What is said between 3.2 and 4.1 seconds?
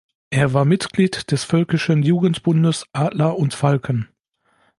und Falken.